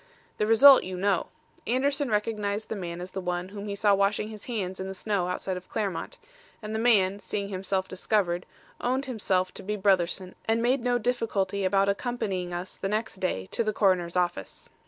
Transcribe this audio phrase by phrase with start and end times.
[0.39, 1.27] The result you know.
[1.67, 4.95] Anderson recognised the man as the one whom he saw washing his hands in the
[4.95, 6.17] snow outside of the Clermont,
[6.59, 8.47] and the man, seeing himself discovered,
[8.79, 13.45] owned himself to be Brotherson and made no difficulty about accompanying us the next day
[13.51, 14.71] to the coroner's office.